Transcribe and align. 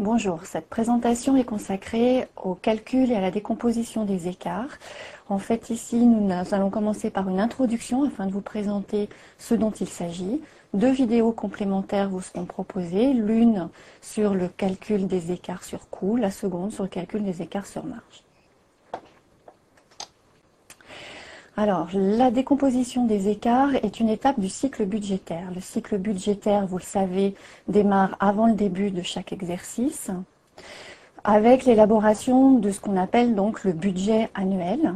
Bonjour, 0.00 0.44
cette 0.44 0.68
présentation 0.68 1.36
est 1.36 1.44
consacrée 1.44 2.26
au 2.34 2.56
calcul 2.56 3.12
et 3.12 3.14
à 3.14 3.20
la 3.20 3.30
décomposition 3.30 4.04
des 4.04 4.26
écarts. 4.26 4.80
En 5.28 5.38
fait, 5.38 5.70
ici, 5.70 6.04
nous 6.04 6.32
allons 6.50 6.68
commencer 6.68 7.10
par 7.10 7.28
une 7.28 7.38
introduction 7.38 8.02
afin 8.02 8.26
de 8.26 8.32
vous 8.32 8.40
présenter 8.40 9.08
ce 9.38 9.54
dont 9.54 9.70
il 9.70 9.86
s'agit. 9.86 10.40
Deux 10.72 10.90
vidéos 10.90 11.30
complémentaires 11.30 12.10
vous 12.10 12.22
seront 12.22 12.44
proposées, 12.44 13.12
l'une 13.12 13.68
sur 14.00 14.34
le 14.34 14.48
calcul 14.48 15.06
des 15.06 15.30
écarts 15.30 15.62
sur 15.62 15.88
coût, 15.90 16.16
la 16.16 16.32
seconde 16.32 16.72
sur 16.72 16.82
le 16.82 16.88
calcul 16.88 17.22
des 17.22 17.40
écarts 17.40 17.66
sur 17.66 17.84
marge. 17.84 18.24
Alors, 21.56 21.86
la 21.94 22.32
décomposition 22.32 23.06
des 23.06 23.28
écarts 23.28 23.76
est 23.76 24.00
une 24.00 24.08
étape 24.08 24.40
du 24.40 24.48
cycle 24.48 24.86
budgétaire. 24.86 25.52
Le 25.54 25.60
cycle 25.60 25.98
budgétaire, 25.98 26.66
vous 26.66 26.78
le 26.78 26.82
savez, 26.82 27.36
démarre 27.68 28.16
avant 28.18 28.48
le 28.48 28.54
début 28.54 28.90
de 28.90 29.02
chaque 29.02 29.32
exercice, 29.32 30.10
avec 31.22 31.64
l'élaboration 31.64 32.58
de 32.58 32.72
ce 32.72 32.80
qu'on 32.80 32.96
appelle 32.96 33.36
donc 33.36 33.62
le 33.62 33.72
budget 33.72 34.30
annuel, 34.34 34.94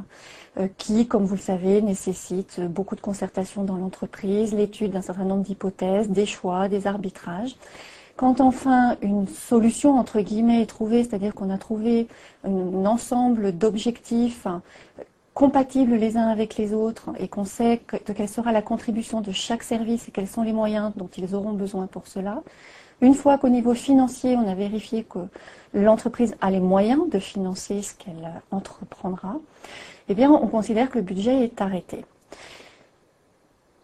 euh, 0.58 0.66
qui, 0.78 1.06
comme 1.06 1.26
vous 1.26 1.36
le 1.36 1.40
savez, 1.40 1.80
nécessite 1.80 2.60
beaucoup 2.60 2.96
de 2.96 3.00
concertation 3.00 3.62
dans 3.62 3.76
l'entreprise, 3.76 4.52
l'étude 4.52 4.90
d'un 4.90 5.02
certain 5.02 5.24
nombre 5.24 5.44
d'hypothèses, 5.44 6.10
des 6.10 6.26
choix, 6.26 6.68
des 6.68 6.88
arbitrages. 6.88 7.54
Quand 8.16 8.40
enfin 8.40 8.96
une 9.00 9.28
solution 9.28 9.96
entre 9.96 10.20
guillemets 10.20 10.62
est 10.62 10.66
trouvée, 10.66 11.04
c'est-à-dire 11.04 11.34
qu'on 11.34 11.50
a 11.50 11.58
trouvé 11.58 12.08
un 12.42 12.84
ensemble 12.84 13.56
d'objectifs 13.56 14.48
compatibles 15.38 15.94
les 15.94 16.16
uns 16.16 16.26
avec 16.26 16.56
les 16.56 16.74
autres 16.74 17.10
et 17.20 17.28
qu'on 17.28 17.44
sait 17.44 17.80
de 18.08 18.12
quelle 18.12 18.28
sera 18.28 18.50
la 18.50 18.60
contribution 18.60 19.20
de 19.20 19.30
chaque 19.30 19.62
service 19.62 20.08
et 20.08 20.10
quels 20.10 20.26
sont 20.26 20.42
les 20.42 20.52
moyens 20.52 20.90
dont 20.96 21.08
ils 21.16 21.32
auront 21.32 21.52
besoin 21.52 21.86
pour 21.86 22.08
cela. 22.08 22.42
Une 23.00 23.14
fois 23.14 23.38
qu'au 23.38 23.48
niveau 23.48 23.72
financier, 23.72 24.36
on 24.36 24.48
a 24.48 24.56
vérifié 24.56 25.04
que 25.04 25.20
l'entreprise 25.74 26.34
a 26.40 26.50
les 26.50 26.58
moyens 26.58 27.08
de 27.08 27.20
financer 27.20 27.82
ce 27.82 27.94
qu'elle 27.94 28.42
entreprendra, 28.50 29.36
eh 30.08 30.14
bien, 30.14 30.28
on 30.28 30.48
considère 30.48 30.90
que 30.90 30.98
le 30.98 31.04
budget 31.04 31.44
est 31.44 31.60
arrêté. 31.60 32.04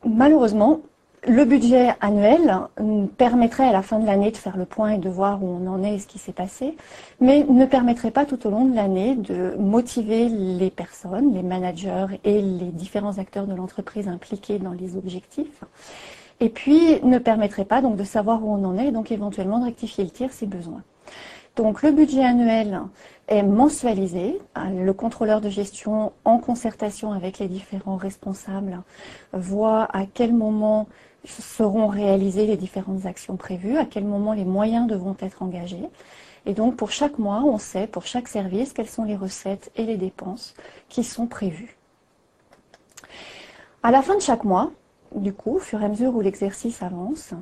Malheureusement, 0.05 0.81
le 1.27 1.45
budget 1.45 1.95
annuel 2.01 2.59
permettrait 3.17 3.69
à 3.69 3.73
la 3.73 3.83
fin 3.83 3.99
de 3.99 4.07
l'année 4.07 4.31
de 4.31 4.37
faire 4.37 4.57
le 4.57 4.65
point 4.65 4.91
et 4.91 4.99
de 4.99 5.09
voir 5.09 5.43
où 5.43 5.49
on 5.49 5.67
en 5.67 5.83
est 5.83 5.95
et 5.95 5.99
ce 5.99 6.07
qui 6.07 6.19
s'est 6.19 6.33
passé, 6.33 6.77
mais 7.21 7.45
ne 7.49 7.65
permettrait 7.65 8.11
pas 8.11 8.25
tout 8.25 8.47
au 8.47 8.51
long 8.51 8.65
de 8.65 8.75
l'année 8.75 9.15
de 9.15 9.57
motiver 9.59 10.29
les 10.29 10.71
personnes, 10.71 11.35
les 11.35 11.43
managers 11.43 12.07
et 12.25 12.41
les 12.41 12.71
différents 12.71 13.19
acteurs 13.19 13.47
de 13.47 13.55
l'entreprise 13.55 14.09
impliqués 14.09 14.59
dans 14.59 14.73
les 14.73 14.97
objectifs. 14.97 15.65
Et 16.41 16.49
puis 16.49 17.01
ne 17.03 17.19
permettrait 17.19 17.65
pas 17.65 17.81
donc 17.81 17.97
de 17.97 18.05
savoir 18.05 18.45
où 18.45 18.53
on 18.53 18.65
en 18.65 18.77
est 18.77 18.89
et 18.89 18.93
donc 18.93 19.11
éventuellement 19.11 19.61
de 19.61 19.65
rectifier 19.65 20.05
le 20.05 20.11
tir 20.11 20.33
si 20.33 20.47
besoin. 20.47 20.83
Donc 21.57 21.83
le 21.83 21.93
budget 21.93 22.25
annuel 22.25 22.81
est 23.29 23.45
mensualisé. 23.45 24.39
Le 24.57 24.93
contrôleur 24.93 25.41
de 25.41 25.49
gestion, 25.49 26.13
en 26.25 26.39
concertation 26.39 27.13
avec 27.13 27.39
les 27.39 27.47
différents 27.47 27.97
responsables, 27.97 28.83
voit 29.33 29.89
à 29.97 30.05
quel 30.13 30.35
moment 30.35 30.89
seront 31.25 31.87
réalisées 31.87 32.47
les 32.47 32.57
différentes 32.57 33.07
actions 33.07 33.37
prévues, 33.37 33.79
à 33.79 33.85
quel 33.85 34.05
moment 34.05 34.33
les 34.33 34.45
moyens 34.45 34.87
devront 34.87 35.17
être 35.21 35.43
engagés. 35.43 35.89
Et 36.47 36.53
donc 36.53 36.77
pour 36.77 36.91
chaque 36.91 37.19
mois, 37.19 37.43
on 37.45 37.59
sait 37.59 37.87
pour 37.87 38.07
chaque 38.07 38.29
service 38.29 38.73
quelles 38.73 38.89
sont 38.89 39.05
les 39.05 39.17
recettes 39.17 39.71
et 39.77 39.85
les 39.85 39.97
dépenses 39.97 40.55
qui 40.89 41.05
sont 41.05 41.27
prévues. 41.27 41.77
À 43.83 43.91
la 43.91 44.03
fin 44.03 44.17
de 44.17 44.21
chaque 44.21 44.45
mois, 44.45 44.71
du 45.15 45.33
coup, 45.33 45.57
au 45.57 45.61
fur 45.61 45.81
et 45.81 45.85
à 45.85 45.89
mesure 45.89 46.15
où 46.15 46.21
l'exercice 46.21 46.83
avance, 46.83 47.35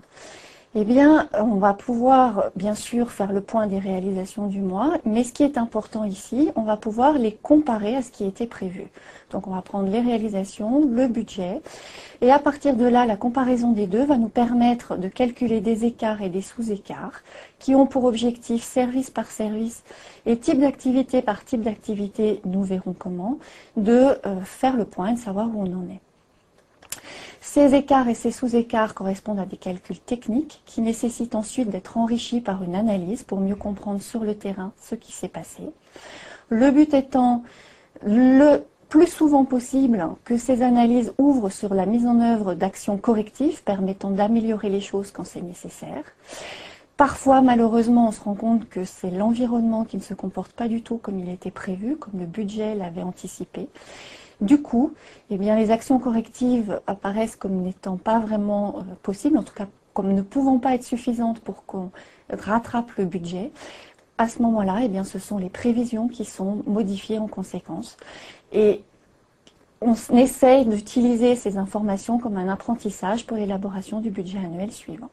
eh 0.74 0.84
bien, 0.84 1.28
on 1.34 1.56
va 1.56 1.74
pouvoir 1.74 2.44
bien 2.56 2.74
sûr 2.74 3.10
faire 3.10 3.30
le 3.30 3.42
point 3.42 3.66
des 3.66 3.78
réalisations 3.78 4.46
du 4.46 4.62
mois, 4.62 4.94
mais 5.04 5.22
ce 5.22 5.34
qui 5.34 5.42
est 5.42 5.58
important 5.58 6.04
ici, 6.04 6.50
on 6.56 6.62
va 6.62 6.78
pouvoir 6.78 7.18
les 7.18 7.32
comparer 7.32 7.94
à 7.94 8.00
ce 8.00 8.10
qui 8.10 8.24
était 8.24 8.46
prévu. 8.46 8.86
Donc 9.30 9.46
on 9.46 9.50
va 9.50 9.60
prendre 9.60 9.90
les 9.90 10.00
réalisations, 10.00 10.88
le 10.90 11.08
budget, 11.08 11.60
et 12.22 12.30
à 12.30 12.38
partir 12.38 12.74
de 12.74 12.86
là, 12.86 13.04
la 13.04 13.16
comparaison 13.16 13.72
des 13.72 13.86
deux 13.86 14.04
va 14.04 14.16
nous 14.16 14.30
permettre 14.30 14.96
de 14.96 15.08
calculer 15.08 15.60
des 15.60 15.84
écarts 15.84 16.22
et 16.22 16.30
des 16.30 16.40
sous-écarts 16.40 17.20
qui 17.58 17.74
ont 17.74 17.86
pour 17.86 18.04
objectif, 18.04 18.62
service 18.62 19.10
par 19.10 19.26
service 19.26 19.84
et 20.24 20.38
type 20.38 20.58
d'activité 20.58 21.20
par 21.20 21.44
type 21.44 21.60
d'activité, 21.60 22.40
nous 22.46 22.62
verrons 22.62 22.94
comment, 22.98 23.38
de 23.76 24.16
euh, 24.24 24.40
faire 24.44 24.76
le 24.78 24.86
point 24.86 25.08
et 25.08 25.14
de 25.14 25.18
savoir 25.18 25.48
où 25.48 25.60
on 25.60 25.72
en 25.74 25.84
est. 25.90 26.00
Ces 27.54 27.74
écarts 27.74 28.08
et 28.08 28.14
ces 28.14 28.30
sous-écarts 28.30 28.94
correspondent 28.94 29.38
à 29.38 29.44
des 29.44 29.58
calculs 29.58 29.98
techniques 29.98 30.62
qui 30.64 30.80
nécessitent 30.80 31.34
ensuite 31.34 31.68
d'être 31.68 31.98
enrichis 31.98 32.40
par 32.40 32.62
une 32.62 32.74
analyse 32.74 33.24
pour 33.24 33.40
mieux 33.40 33.56
comprendre 33.56 34.00
sur 34.00 34.24
le 34.24 34.34
terrain 34.34 34.72
ce 34.80 34.94
qui 34.94 35.12
s'est 35.12 35.28
passé. 35.28 35.64
Le 36.48 36.70
but 36.70 36.94
étant 36.94 37.42
le 38.06 38.64
plus 38.88 39.06
souvent 39.06 39.44
possible 39.44 40.02
que 40.24 40.38
ces 40.38 40.62
analyses 40.62 41.12
ouvrent 41.18 41.50
sur 41.50 41.74
la 41.74 41.84
mise 41.84 42.06
en 42.06 42.22
œuvre 42.22 42.54
d'actions 42.54 42.96
correctives 42.96 43.62
permettant 43.62 44.08
d'améliorer 44.08 44.70
les 44.70 44.80
choses 44.80 45.10
quand 45.10 45.26
c'est 45.26 45.42
nécessaire. 45.42 46.04
Parfois, 46.96 47.42
malheureusement, 47.42 48.08
on 48.08 48.12
se 48.12 48.20
rend 48.22 48.34
compte 48.34 48.66
que 48.70 48.84
c'est 48.86 49.10
l'environnement 49.10 49.84
qui 49.84 49.98
ne 49.98 50.02
se 50.02 50.14
comporte 50.14 50.52
pas 50.52 50.68
du 50.68 50.80
tout 50.80 50.96
comme 50.96 51.18
il 51.18 51.28
était 51.28 51.50
prévu, 51.50 51.96
comme 51.96 52.18
le 52.18 52.24
budget 52.24 52.74
l'avait 52.74 53.02
anticipé. 53.02 53.68
Du 54.42 54.60
coup, 54.60 54.92
eh 55.30 55.38
les 55.38 55.70
actions 55.70 56.00
correctives 56.00 56.80
apparaissent 56.88 57.36
comme 57.36 57.62
n'étant 57.62 57.96
pas 57.96 58.18
vraiment 58.18 58.78
euh, 58.78 58.94
possibles, 59.00 59.38
en 59.38 59.44
tout 59.44 59.54
cas 59.54 59.68
comme 59.94 60.12
ne 60.12 60.22
pouvant 60.22 60.58
pas 60.58 60.74
être 60.74 60.82
suffisantes 60.82 61.38
pour 61.38 61.64
qu'on 61.64 61.92
rattrape 62.28 62.90
le 62.96 63.04
budget. 63.04 63.52
À 64.18 64.28
ce 64.28 64.42
moment-là, 64.42 64.80
eh 64.82 64.88
bien, 64.88 65.04
ce 65.04 65.20
sont 65.20 65.38
les 65.38 65.48
prévisions 65.48 66.08
qui 66.08 66.24
sont 66.24 66.62
modifiées 66.66 67.20
en 67.20 67.28
conséquence. 67.28 67.96
Et 68.52 68.82
on 69.80 69.94
essaye 70.16 70.66
d'utiliser 70.66 71.36
ces 71.36 71.56
informations 71.56 72.18
comme 72.18 72.36
un 72.36 72.48
apprentissage 72.48 73.26
pour 73.26 73.36
l'élaboration 73.36 74.00
du 74.00 74.10
budget 74.10 74.38
annuel 74.38 74.72
suivant. 74.72 75.10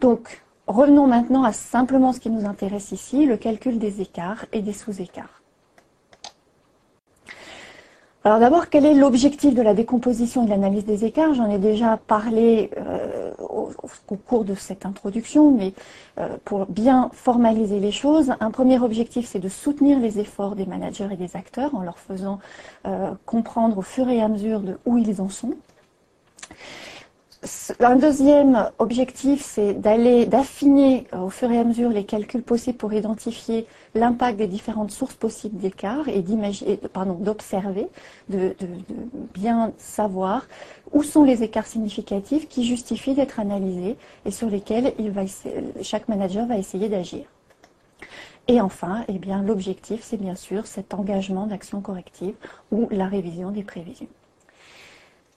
Donc, 0.00 0.42
revenons 0.66 1.06
maintenant 1.06 1.44
à 1.44 1.52
simplement 1.52 2.12
ce 2.12 2.20
qui 2.20 2.30
nous 2.30 2.46
intéresse 2.46 2.92
ici, 2.92 3.24
le 3.24 3.38
calcul 3.38 3.78
des 3.78 4.02
écarts 4.02 4.44
et 4.52 4.60
des 4.60 4.74
sous-écarts. 4.74 5.42
Alors 8.28 8.40
d'abord, 8.40 8.68
quel 8.68 8.84
est 8.84 8.92
l'objectif 8.92 9.54
de 9.54 9.62
la 9.62 9.72
décomposition 9.72 10.42
et 10.42 10.44
de 10.44 10.50
l'analyse 10.50 10.84
des 10.84 11.06
écarts? 11.06 11.32
J'en 11.32 11.48
ai 11.48 11.56
déjà 11.56 11.96
parlé 11.96 12.70
euh, 12.76 13.32
au, 13.38 13.72
cours 14.26 14.44
de 14.44 14.54
cette 14.54 14.84
introduction, 14.84 15.50
mais 15.50 15.72
euh, 16.18 16.36
pour 16.44 16.66
bien 16.66 17.08
formaliser 17.14 17.80
les 17.80 17.90
choses, 17.90 18.34
un 18.40 18.50
premier 18.50 18.80
objectif, 18.80 19.26
c'est 19.26 19.38
de 19.38 19.48
soutenir 19.48 19.98
les 19.98 20.20
efforts 20.20 20.56
des 20.56 20.66
managers 20.66 21.08
et 21.10 21.16
des 21.16 21.36
acteurs 21.36 21.74
en 21.74 21.80
leur 21.80 21.98
faisant 21.98 22.38
euh, 22.86 23.12
comprendre 23.24 23.78
au 23.78 23.82
fur 23.82 24.10
et 24.10 24.20
à 24.20 24.28
mesure 24.28 24.60
de 24.60 24.76
où 24.84 24.98
ils 24.98 25.22
en 25.22 25.30
sont. 25.30 25.54
Un 27.80 27.96
deuxième 27.96 28.70
objectif, 28.78 29.42
c'est 29.42 29.74
d'aller, 29.74 30.26
d'affiner 30.26 31.06
au 31.12 31.28
fur 31.28 31.50
et 31.50 31.58
à 31.58 31.64
mesure 31.64 31.90
les 31.90 32.04
calculs 32.04 32.42
possibles 32.42 32.78
pour 32.78 32.92
identifier 32.92 33.66
l'impact 33.94 34.38
des 34.38 34.46
différentes 34.46 34.90
sources 34.90 35.14
possibles 35.14 35.58
d'écart 35.58 36.08
et 36.08 36.22
d'observer, 36.22 37.88
de, 38.28 38.54
bien 39.34 39.72
savoir 39.76 40.46
où 40.92 41.02
sont 41.02 41.24
les 41.24 41.42
écarts 41.42 41.66
significatifs 41.66 42.48
qui 42.48 42.64
justifient 42.64 43.14
d'être 43.14 43.40
analysés 43.40 43.96
et 44.24 44.30
sur 44.30 44.48
lesquels 44.48 44.94
chaque 45.82 46.08
manager 46.08 46.46
va 46.46 46.56
essayer 46.58 46.88
d'agir. 46.88 47.24
Et 48.46 48.62
enfin, 48.62 49.04
eh 49.08 49.20
l'objectif, 49.46 50.00
c'est 50.02 50.16
bien 50.16 50.34
sûr 50.34 50.66
cet 50.66 50.94
engagement 50.94 51.46
d'action 51.46 51.82
corrective 51.82 52.34
ou 52.72 52.88
la 52.90 53.06
révision 53.06 53.50
des 53.50 53.62
prévisions. 53.62 54.08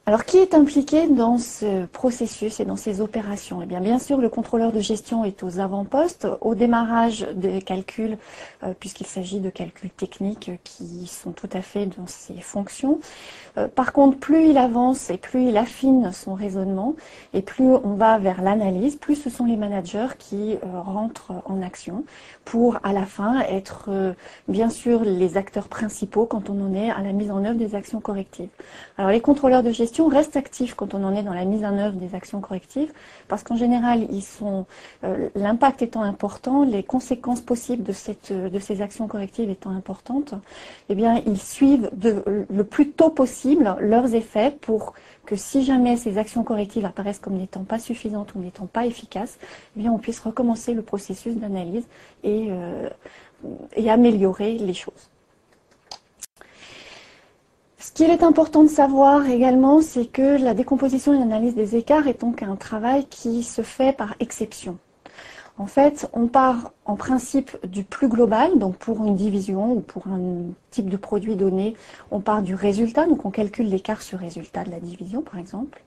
Alors, 0.07 0.25
qui 0.25 0.38
est 0.38 0.56
impliqué 0.56 1.07
dans 1.07 1.38
ce 1.38 1.85
processus 1.85 2.59
et 2.59 2.66
dans 2.66 2.75
ces 2.75 3.01
opérations? 3.01 3.62
Eh 3.62 3.67
bien, 3.67 3.79
bien 3.79 4.00
sûr, 4.00 4.18
le 4.18 4.30
contrôleur 4.30 4.71
de 4.71 4.80
gestion 4.80 5.24
est 5.24 5.44
aux 5.44 5.59
avant-postes, 5.59 6.27
au 6.42 6.56
démarrage 6.56 7.27
des 7.36 7.62
calculs, 7.62 8.18
euh, 8.63 8.74
puisqu'il 8.80 9.06
s'agit 9.06 9.39
de 9.39 9.51
calculs 9.51 9.92
techniques 9.92 10.53
qui 10.63 11.06
sont 11.06 11.31
tout 11.31 11.50
à 11.53 11.62
fait 11.62 11.86
dans 11.86 12.07
ses 12.07 12.42
fonctions. 12.42 13.00
Euh, 13.59 13.68
par 13.68 13.94
contre, 13.94 14.18
plus 14.18 14.50
il 14.50 14.57
avance 14.57 15.12
et 15.12 15.18
plus 15.18 15.50
il 15.50 15.56
affine 15.56 16.12
son 16.12 16.33
raisonnement, 16.33 16.95
et 17.36 17.44
plus 17.44 17.69
on 17.69 17.94
va 17.94 18.18
vers 18.18 18.42
l'analyse, 18.42 18.95
plus 18.95 19.15
ce 19.15 19.30
sont 19.30 19.45
les 19.45 19.56
managers 19.56 20.18
qui 20.18 20.53
euh, 20.53 20.81
rentrent 20.81 21.33
en 21.45 21.62
action 21.62 22.06
pour, 22.44 22.80
à 22.81 22.92
la 22.92 23.06
fin, 23.06 23.42
être 23.42 24.15
bien 24.48 24.71
sûr 24.71 25.03
les 25.03 25.38
acteurs 25.38 25.68
principaux 25.68 26.25
quand 26.25 26.50
on 26.50 26.59
en 26.65 26.74
est 26.74 26.89
à 26.89 27.01
la 27.01 27.13
mise 27.13 27.30
en 27.30 27.45
œuvre 27.45 27.57
des 27.57 27.75
actions 27.75 28.01
correctives. 28.01 28.50
Alors, 28.98 29.12
les 29.12 29.21
contrôleurs 29.21 29.62
de 29.62 29.71
gestion 29.71 29.90
gestion 29.91 30.07
reste 30.07 30.38
actif 30.38 30.73
quand 30.73 30.93
on 30.93 31.03
en 31.03 31.13
est 31.13 31.23
dans 31.23 31.33
la 31.33 31.43
mise 31.43 31.65
en 31.65 31.77
œuvre 31.77 31.97
des 31.97 32.15
actions 32.15 32.39
correctives, 32.39 32.93
parce 33.27 33.43
qu'en 33.43 33.57
général, 33.57 34.07
ils 34.09 34.23
sont 34.23 34.65
euh, 35.03 35.27
l'impact 35.35 35.81
étant 35.81 36.01
important, 36.01 36.63
les 36.63 36.81
conséquences 36.81 37.41
possibles 37.41 37.83
de, 37.83 37.91
ces 38.59 38.81
actions 38.81 39.09
correctives 39.09 39.49
étant 39.49 39.71
importantes, 39.71 40.33
eh 40.88 40.95
bien, 40.95 41.21
ils 41.25 41.41
suivent 41.41 41.91
le 42.01 42.63
plus 42.63 42.91
tôt 42.91 43.09
possible 43.09 43.75
leurs 43.81 44.15
effets 44.15 44.55
pour 44.61 44.93
que 45.25 45.35
si 45.35 45.65
jamais 45.65 45.97
ces 45.97 46.17
actions 46.17 46.43
correctives 46.43 46.85
apparaissent 46.85 47.19
comme 47.19 47.35
n'étant 47.35 47.65
pas 47.65 47.79
suffisantes 47.79 48.33
ou 48.35 48.39
n'étant 48.39 48.67
pas 48.67 48.85
efficaces, 48.85 49.39
eh 49.75 49.81
bien, 49.81 49.91
on 49.91 49.97
puisse 49.97 50.21
recommencer 50.21 50.73
le 50.73 50.83
processus 50.83 51.35
d'analyse 51.35 51.85
et, 52.23 52.47
euh, 52.49 52.89
et 53.75 53.89
améliorer 53.89 54.57
les 54.57 54.73
choses. 54.73 55.11
Ce 57.81 57.92
qu'il 57.92 58.12
est 58.12 58.22
important 58.22 58.62
de 58.62 58.69
savoir 58.69 59.25
également, 59.28 59.81
c'est 59.81 60.06
que 60.06 60.39
la 60.39 60.54
décomposition 60.54 61.16
et 61.16 61.18
l'analyse 61.18 61.56
des 61.56 61.75
écarts 61.75 62.07
est 62.07 62.22
donc 62.22 62.44
un 62.44 62.56
travail 62.56 63.06
qui 63.06 63.42
se 63.42 63.63
fait 63.63 63.92
par 63.92 64.13
exception. 64.19 64.78
En 65.57 65.66
fait, 65.66 66.07
on 66.13 66.28
part 66.28 66.74
en 66.86 66.95
principe 66.95 67.57
du 67.66 67.83
plus 67.83 68.07
global, 68.07 68.60
donc 68.60 68.75
pour 68.75 69.04
une 69.04 69.16
division 69.16 69.74
ou 69.74 69.80
pour 69.80 70.06
un 70.06 70.19
type 70.69 70.89
de 70.92 70.98
produit 70.98 71.36
donné, 71.36 71.75
on 72.12 72.19
part 72.19 72.44
du 72.44 72.54
résultat, 72.54 73.07
donc 73.07 73.25
on 73.25 73.31
calcule 73.31 73.68
l'écart 73.68 74.04
sur 74.04 74.19
résultat 74.19 74.63
de 74.63 74.69
la 74.69 74.80
division 74.80 75.24
par 75.24 75.39
exemple. 75.39 75.81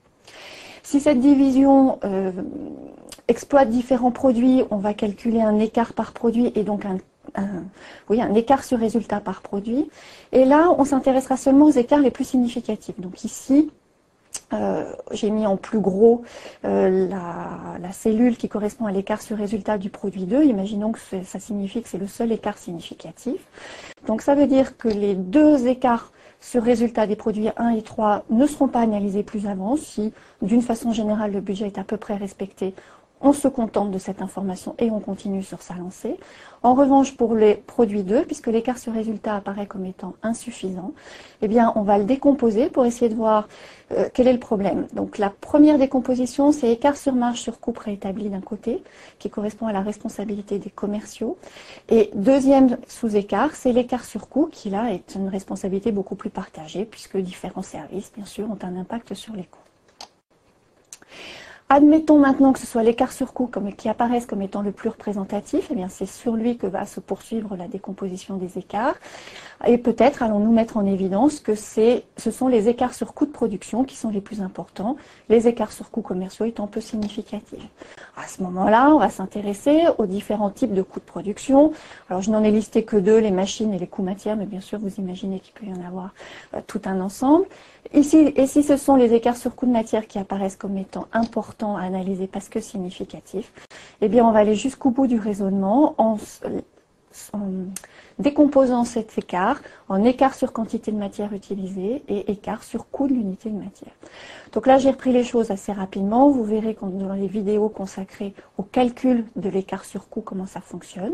Si 0.83 0.99
cette 0.99 1.21
division 1.21 1.99
euh, 2.03 2.33
exploite 3.29 3.69
différents 3.69 4.11
produits, 4.11 4.63
on 4.69 4.77
va 4.77 4.93
calculer 4.93 5.41
un 5.41 5.59
écart 5.59 5.93
par 5.93 6.11
produit 6.11 6.51
et 6.55 6.63
donc 6.63 6.83
un 6.85 6.97
un, 6.97 6.97
oui, 8.09 8.21
un 8.21 8.33
écart 8.33 8.63
sur 8.63 8.79
résultat 8.79 9.19
par 9.19 9.41
produit. 9.41 9.89
Et 10.31 10.45
là, 10.45 10.69
on 10.77 10.85
s'intéressera 10.85 11.37
seulement 11.37 11.65
aux 11.65 11.71
écarts 11.71 11.99
les 11.99 12.11
plus 12.11 12.25
significatifs. 12.25 12.99
Donc 12.99 13.23
ici, 13.23 13.69
euh, 14.53 14.93
j'ai 15.11 15.31
mis 15.31 15.45
en 15.45 15.57
plus 15.57 15.79
gros 15.79 16.23
euh, 16.65 17.07
la, 17.07 17.91
cellule 17.91 18.37
qui 18.37 18.49
correspond 18.49 18.85
à 18.85 18.91
l'écart 18.91 19.21
sur 19.21 19.37
résultat 19.37 19.77
du 19.77 19.89
produit 19.89 20.25
2. 20.25 20.43
Imaginons 20.43 20.91
que 20.91 20.99
ça 21.23 21.39
signifie 21.39 21.81
que 21.81 21.89
c'est 21.89 21.97
le 21.97 22.07
seul 22.07 22.31
écart 22.31 22.57
significatif. 22.57 23.41
Donc 24.05 24.21
ça 24.21 24.35
veut 24.35 24.47
dire 24.47 24.77
que 24.77 24.87
les 24.87 25.15
deux 25.15 25.67
écarts 25.67 26.11
sur 26.41 26.61
résultat 26.61 27.07
des 27.07 27.15
produits 27.15 27.49
1 27.57 27.69
et 27.69 27.81
3 27.81 28.25
ne 28.29 28.45
seront 28.45 28.67
pas 28.67 28.81
analysés 28.81 29.23
plus 29.23 29.47
avant 29.47 29.77
si, 29.77 30.13
d'une 30.41 30.61
façon 30.61 30.91
générale, 30.91 31.31
le 31.31 31.41
budget 31.41 31.67
est 31.67 31.79
à 31.79 31.83
peu 31.83 31.97
près 31.97 32.15
respecté 32.15 32.75
on 33.25 33.33
se 33.33 33.47
contente 33.47 33.89
de 33.89 33.97
cette 33.97 34.21
information 34.21 34.75
et 34.77 34.91
on 34.91 34.99
continue 34.99 35.41
sur 35.41 35.63
sa 35.63 35.73
lancée. 35.73 36.17
En 36.61 36.75
revanche, 36.75 37.17
pour 37.17 37.33
les 37.33 37.55
produits 37.55 38.03
2, 38.03 38.23
puisque 38.23 38.47
l'écart 38.47 38.77
sur 38.77 38.93
résultat 38.93 39.35
apparaît 39.35 39.65
comme 39.65 39.85
étant 39.85 40.13
insuffisant, 40.21 40.93
eh 41.41 41.49
on 41.75 41.81
va 41.81 41.97
le 41.97 42.03
décomposer 42.03 42.69
pour 42.69 42.85
essayer 42.85 43.09
de 43.09 43.15
voir 43.15 43.47
euh, 43.91 44.09
quel 44.13 44.27
est 44.27 44.33
le 44.33 44.39
problème. 44.39 44.85
Donc, 44.93 45.17
la 45.17 45.31
première 45.31 45.79
décomposition, 45.79 46.51
c'est 46.51 46.71
écart 46.71 46.97
sur 46.97 47.13
marge 47.13 47.41
sur 47.41 47.59
coût 47.59 47.71
préétabli 47.71 48.29
d'un 48.29 48.41
côté, 48.41 48.83
qui 49.17 49.31
correspond 49.31 49.65
à 49.65 49.73
la 49.73 49.81
responsabilité 49.81 50.59
des 50.59 50.69
commerciaux. 50.69 51.37
Et 51.89 52.11
deuxième 52.13 52.77
sous-écart, 52.87 53.55
c'est 53.55 53.71
l'écart 53.71 54.05
sur 54.05 54.29
coût, 54.29 54.49
qui 54.51 54.69
là 54.69 54.91
est 54.93 55.15
une 55.15 55.29
responsabilité 55.29 55.91
beaucoup 55.91 56.15
plus 56.15 56.29
partagée, 56.29 56.85
puisque 56.85 57.17
différents 57.17 57.63
services, 57.63 58.11
bien 58.15 58.25
sûr, 58.25 58.49
ont 58.49 58.59
un 58.61 58.75
impact 58.75 59.15
sur 59.15 59.33
les 59.35 59.45
coûts. 59.45 59.59
Admettons 61.67 62.19
maintenant 62.19 62.53
que 62.53 62.59
ce 62.59 62.67
soit 62.67 62.83
l'écart 62.83 63.11
sur 63.11 63.33
coût 63.33 63.49
qui 63.75 63.89
apparaisse 63.89 64.27
comme 64.27 64.43
étant 64.43 64.61
le 64.61 64.71
plus 64.71 64.89
représentatif, 64.89 65.69
eh 65.71 65.75
bien 65.75 65.89
c'est 65.89 66.05
sur 66.05 66.35
lui 66.35 66.57
que 66.57 66.67
va 66.67 66.85
se 66.85 66.99
poursuivre 66.99 67.55
la 67.55 67.67
décomposition 67.67 68.37
des 68.37 68.59
écarts. 68.59 68.93
Et 69.65 69.77
peut-être 69.77 70.21
allons-nous 70.21 70.51
mettre 70.51 70.77
en 70.77 70.85
évidence 70.85 71.39
que 71.39 71.55
ce 71.55 72.01
sont 72.17 72.47
les 72.47 72.67
écarts 72.67 72.93
sur 72.93 73.13
coût 73.13 73.25
de 73.25 73.31
production 73.31 73.83
qui 73.83 73.95
sont 73.95 74.09
les 74.09 74.21
plus 74.21 74.41
importants, 74.41 74.97
les 75.29 75.47
écarts 75.47 75.71
sur 75.71 75.89
coûts 75.89 76.01
commerciaux 76.01 76.45
étant 76.45 76.67
peu 76.67 76.81
significatifs. 76.81 77.65
À 78.17 78.27
ce 78.27 78.43
moment-là, 78.43 78.91
on 78.93 78.99
va 78.99 79.09
s'intéresser 79.09 79.83
aux 79.97 80.05
différents 80.05 80.49
types 80.49 80.73
de 80.73 80.81
coûts 80.81 80.99
de 80.99 81.05
production. 81.05 81.71
Alors 82.09 82.21
je 82.21 82.31
n'en 82.31 82.43
ai 82.43 82.51
listé 82.51 82.83
que 82.83 82.97
deux, 82.97 83.17
les 83.17 83.31
machines 83.31 83.73
et 83.73 83.79
les 83.79 83.87
coûts 83.87 84.03
matières, 84.03 84.35
mais 84.35 84.45
bien 84.45 84.61
sûr 84.61 84.79
vous 84.79 84.95
imaginez 84.97 85.39
qu'il 85.39 85.53
peut 85.53 85.65
y 85.65 85.73
en 85.73 85.85
avoir 85.87 86.13
euh, 86.53 86.59
tout 86.67 86.81
un 86.85 86.99
ensemble. 86.99 87.45
Ici, 87.93 88.33
et 88.35 88.47
si 88.47 88.63
ce 88.63 88.77
sont 88.77 88.95
les 88.95 89.13
écarts 89.13 89.37
sur 89.37 89.55
coût 89.55 89.65
de 89.65 89.71
matière 89.71 90.07
qui 90.07 90.19
apparaissent 90.19 90.55
comme 90.57 90.77
étant 90.77 91.07
importants 91.13 91.77
à 91.77 91.83
analyser 91.83 92.27
parce 92.27 92.49
que 92.49 92.59
significatifs, 92.59 93.51
eh 94.01 94.09
bien, 94.09 94.25
on 94.25 94.31
va 94.31 94.39
aller 94.39 94.55
jusqu'au 94.55 94.89
bout 94.89 95.07
du 95.07 95.19
raisonnement 95.19 95.95
en, 95.97 96.17
décomposant 98.19 98.83
cet 98.85 99.17
écart 99.17 99.61
en 99.89 100.03
écart 100.03 100.35
sur 100.35 100.53
quantité 100.53 100.91
de 100.91 100.97
matière 100.97 101.33
utilisée 101.33 102.03
et 102.07 102.31
écart 102.31 102.63
sur 102.63 102.89
coût 102.89 103.07
de 103.07 103.13
l'unité 103.13 103.49
de 103.49 103.57
matière. 103.57 103.93
Donc 104.53 104.67
là, 104.67 104.77
j'ai 104.77 104.91
repris 104.91 105.11
les 105.11 105.23
choses 105.23 105.51
assez 105.51 105.71
rapidement. 105.71 106.29
Vous 106.29 106.43
verrez 106.43 106.77
dans 106.81 107.13
les 107.13 107.27
vidéos 107.27 107.69
consacrées 107.69 108.33
au 108.57 108.63
calcul 108.63 109.25
de 109.35 109.49
l'écart 109.49 109.85
sur 109.85 110.07
coût, 110.09 110.21
comment 110.21 110.45
ça 110.45 110.61
fonctionne. 110.61 111.13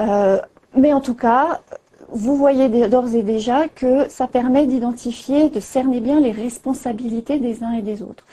Euh, 0.00 0.40
mais 0.74 0.92
en 0.92 1.00
tout 1.00 1.14
cas, 1.14 1.60
vous 2.08 2.36
voyez 2.36 2.68
d'ores 2.88 3.14
et 3.14 3.22
déjà 3.22 3.68
que 3.68 4.08
ça 4.08 4.26
permet 4.26 4.66
d'identifier, 4.66 5.48
de 5.48 5.60
cerner 5.60 6.00
bien 6.00 6.20
les 6.20 6.32
responsabilités 6.32 7.38
des 7.38 7.62
uns 7.62 7.72
et 7.72 7.82
des 7.82 8.02
autres. 8.02 8.24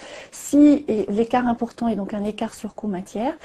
Si 0.50 0.84
l'écart 1.10 1.48
important 1.48 1.90
est 1.90 1.96
donc 1.96 2.16
un 2.16 2.24
écart 2.24 2.56
sur 2.56 2.74
coût 2.74 2.88
matière, 2.88 3.38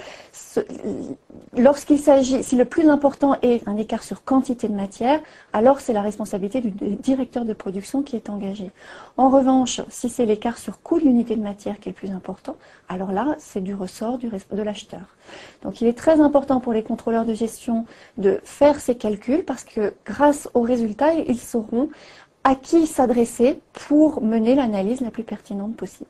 lorsqu'il 1.54 1.98
s'agit, 1.98 2.42
si 2.42 2.56
le 2.56 2.64
plus 2.64 2.88
important 2.88 3.36
est 3.42 3.68
un 3.68 3.76
écart 3.76 4.02
sur 4.02 4.24
quantité 4.24 4.68
de 4.68 4.74
matière, 4.74 5.20
alors 5.52 5.80
c'est 5.80 5.92
la 5.92 6.00
responsabilité 6.00 6.62
du 6.62 6.70
directeur 6.70 7.44
de 7.44 7.52
production 7.52 8.02
qui 8.02 8.16
est 8.16 8.30
engagé. 8.30 8.70
En 9.18 9.28
revanche, 9.28 9.82
si 9.90 10.08
c'est 10.08 10.24
l'écart 10.24 10.56
sur 10.56 10.80
coût 10.80 10.98
de 10.98 11.04
l'unité 11.04 11.36
de 11.36 11.42
matière 11.42 11.78
qui 11.78 11.90
est 11.90 11.92
le 11.92 11.96
plus 11.96 12.10
important, 12.10 12.56
alors 12.88 13.12
là, 13.12 13.34
c'est 13.38 13.60
du 13.60 13.74
ressort 13.74 14.16
de 14.16 14.62
l'acheteur. 14.62 15.02
Donc 15.62 15.82
il 15.82 15.86
est 15.86 15.98
très 15.98 16.22
important 16.22 16.58
pour 16.58 16.72
les 16.72 16.82
contrôleurs 16.82 17.26
de 17.26 17.34
gestion 17.34 17.84
de 18.16 18.40
faire 18.44 18.80
ces 18.80 18.94
calculs 18.94 19.44
parce 19.44 19.64
que 19.64 19.92
grâce 20.06 20.48
aux 20.54 20.62
résultats, 20.62 21.12
ils 21.12 21.38
sauront 21.38 21.90
à 22.44 22.54
qui 22.54 22.86
s'adresser 22.86 23.60
pour 23.74 24.22
mener 24.22 24.54
l'analyse 24.54 25.02
la 25.02 25.10
plus 25.10 25.24
pertinente 25.24 25.76
possible. 25.76 26.08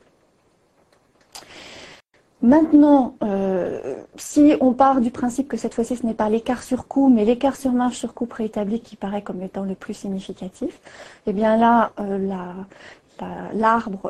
Maintenant, 2.45 3.15
euh, 3.23 3.95
si 4.17 4.53
on 4.61 4.73
part 4.73 5.01
du 5.01 5.09
principe 5.09 5.47
que 5.47 5.57
cette 5.57 5.73
fois-ci 5.73 5.95
ce 5.95 6.05
n'est 6.05 6.13
pas 6.13 6.29
l'écart 6.29 6.61
sur 6.61 6.87
coût, 6.87 7.09
mais 7.09 7.25
l'écart 7.25 7.55
sur 7.55 7.71
marge 7.71 7.95
sur 7.95 8.13
coût 8.13 8.27
préétabli 8.27 8.81
qui 8.81 8.95
paraît 8.95 9.23
comme 9.23 9.41
étant 9.41 9.63
le 9.63 9.73
plus 9.73 9.95
significatif, 9.95 10.79
eh 11.25 11.33
bien 11.33 11.57
là, 11.57 11.91
euh, 11.99 12.19
la, 12.19 12.53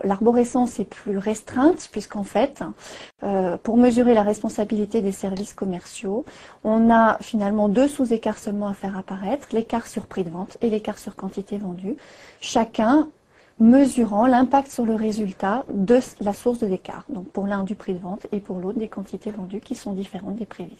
l'arborescence 0.03 0.81
est 0.81 0.85
plus 0.85 1.17
restreinte 1.17 1.87
puisqu'en 1.93 2.25
fait, 2.25 2.61
euh, 3.23 3.55
pour 3.63 3.77
mesurer 3.77 4.13
la 4.13 4.23
responsabilité 4.23 5.01
des 5.01 5.13
services 5.13 5.53
commerciaux, 5.53 6.25
on 6.65 6.89
a 6.89 7.17
finalement 7.21 7.69
deux 7.69 7.87
sous-écarts 7.87 8.37
seulement 8.37 8.67
à 8.67 8.73
faire 8.73 8.97
apparaître, 8.97 9.47
l'écart 9.53 9.87
sur 9.87 10.07
prix 10.07 10.25
de 10.25 10.29
vente 10.29 10.57
et 10.59 10.69
l'écart 10.69 10.97
sur 10.97 11.15
quantité 11.15 11.57
vendue, 11.57 11.95
chacun 12.41 13.07
mesurant 13.59 14.25
l'impact 14.25 14.71
sur 14.71 14.85
le 14.85 14.95
résultat 14.95 15.65
de 15.73 15.99
la 16.21 16.33
source 16.33 16.59
de 16.59 16.67
l'écart, 16.67 17.05
donc 17.09 17.27
pour 17.29 17.47
l'un 17.47 17.63
du 17.63 17.75
prix 17.75 17.93
de 17.93 17.99
vente 17.99 18.27
et 18.31 18.39
pour 18.39 18.59
l'autre 18.59 18.79
des 18.79 18.89
quantités 18.89 19.31
vendues 19.31 19.61
qui 19.61 19.75
sont 19.75 19.93
différentes 19.93 20.35
des 20.35 20.45
prévisions. 20.45 20.77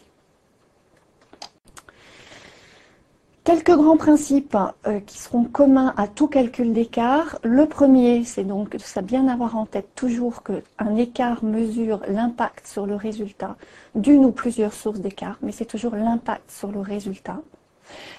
Quelques 3.46 3.76
grands 3.76 3.96
principes 3.96 4.56
euh, 4.88 4.98
qui 4.98 5.18
seront 5.18 5.44
communs 5.44 5.94
à 5.96 6.08
tout 6.08 6.26
calcul 6.26 6.72
d'écart. 6.72 7.38
Le 7.44 7.66
premier, 7.66 8.24
c'est 8.24 8.42
donc 8.42 8.70
de 8.70 8.78
ça 8.78 9.02
bien 9.02 9.28
avoir 9.28 9.56
en 9.56 9.66
tête 9.66 9.94
toujours 9.94 10.42
qu'un 10.42 10.96
écart 10.96 11.44
mesure 11.44 12.00
l'impact 12.08 12.66
sur 12.66 12.86
le 12.86 12.96
résultat 12.96 13.56
d'une 13.94 14.24
ou 14.24 14.32
plusieurs 14.32 14.72
sources 14.72 14.98
d'écart, 14.98 15.38
mais 15.42 15.52
c'est 15.52 15.64
toujours 15.64 15.94
l'impact 15.94 16.50
sur 16.50 16.72
le 16.72 16.80
résultat. 16.80 17.40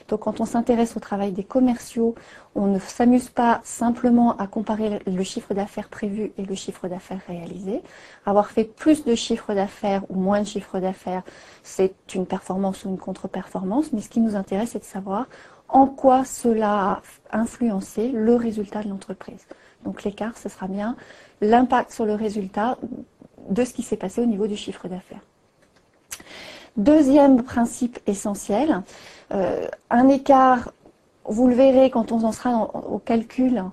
Donc 0.08 0.22
quand 0.22 0.40
on 0.40 0.46
s'intéresse 0.46 0.96
au 0.98 1.00
travail 1.00 1.32
des 1.32 1.44
commerciaux, 1.44 2.16
on 2.56 2.68
ne 2.68 2.80
s'amuse 2.80 3.30
pas 3.30 3.62
simplement 3.64 4.36
à 4.38 4.48
comparer 4.48 5.00
le 5.06 5.24
chiffre 5.24 5.54
d'affaires 5.54 5.90
prévu 5.90 6.32
et 6.38 6.46
le 6.46 6.56
chiffre 6.56 6.88
d'affaires 6.88 7.22
réalisé. 7.28 7.82
Avoir 8.26 8.50
fait 8.50 8.64
plus 8.64 9.06
de 9.06 9.16
chiffre 9.16 9.54
d'affaires 9.54 10.04
ou 10.10 10.16
moins 10.16 10.42
de 10.42 10.48
chiffre 10.48 10.80
d'affaires, 10.80 11.24
c'est 11.64 11.94
une 12.16 12.26
performance 12.26 12.86
ou 12.86 12.90
une 12.90 12.98
contre-performance, 12.98 13.94
mais 13.94 14.02
ce 14.02 14.10
qui 14.10 14.20
nous 14.20 14.36
intéresse, 14.36 14.72
c'est 14.72 14.80
de 14.80 14.84
savoir 14.86 15.28
en 15.70 15.86
quoi 15.86 16.24
cela 16.24 17.02
a 17.32 17.38
influencé 17.38 18.10
le 18.10 18.36
résultat 18.36 18.84
de 18.84 18.90
l'entreprise. 18.90 19.46
Donc 19.84 20.04
l'écart, 20.04 20.38
ce 20.38 20.50
sera 20.50 20.68
bien 20.68 20.96
l'impact 21.42 21.92
sur 21.92 22.06
le 22.06 22.14
résultat 22.14 22.78
de 23.50 23.64
ce 23.64 23.74
qui 23.74 23.84
s'est 23.84 23.98
passé 23.98 24.22
au 24.22 24.26
niveau 24.26 24.48
du 24.48 24.56
chiffre 24.56 24.88
d'affaires. 24.88 25.22
Deuxième 26.78 27.44
principe 27.44 28.00
essentiel, 28.06 28.84
un 29.32 30.08
écart 30.10 30.70
vous 31.28 31.48
le 31.48 31.56
verrez 31.56 31.90
quand 31.90 32.12
on 32.12 32.24
en 32.24 32.32
sera 32.32 32.72
au 32.90 33.00
calcul, 33.00 33.64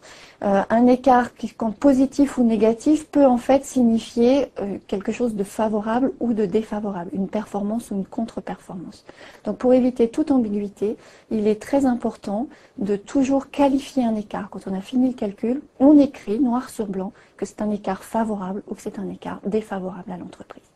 euh, 0.43 0.63
un 0.69 0.87
écart 0.87 1.35
qui, 1.35 1.49
quand 1.49 1.71
positif 1.71 2.37
ou 2.37 2.45
négatif, 2.45 3.07
peut 3.07 3.27
en 3.27 3.37
fait 3.37 3.65
signifier 3.65 4.49
euh, 4.61 4.79
quelque 4.87 5.13
chose 5.13 5.35
de 5.35 5.45
favorable 5.45 6.13
ou 6.21 6.33
de 6.33 6.47
défavorable, 6.47 7.11
une 7.13 7.29
performance 7.29 7.91
ou 7.91 7.95
une 7.95 8.05
contre-performance. 8.05 9.05
Donc 9.45 9.59
pour 9.59 9.73
éviter 9.73 10.09
toute 10.09 10.31
ambiguïté, 10.31 10.97
il 11.31 11.47
est 11.47 11.61
très 11.61 11.87
important 11.87 12.49
de 12.79 12.97
toujours 12.97 13.51
qualifier 13.51 14.05
un 14.05 14.17
écart. 14.17 14.51
Quand 14.51 14.67
on 14.67 14.75
a 14.75 14.81
fini 14.81 15.09
le 15.09 15.15
calcul, 15.15 15.63
on 15.79 15.99
écrit 15.99 16.41
noir 16.41 16.71
sur 16.71 16.87
blanc 16.87 17.13
que 17.37 17.47
c'est 17.47 17.63
un 17.63 17.71
écart 17.71 18.03
favorable 18.03 18.63
ou 18.69 18.75
que 18.75 18.83
c'est 18.83 18.99
un 18.99 19.09
écart 19.09 19.41
défavorable 19.47 20.11
à 20.11 20.17
l'entreprise. 20.17 20.74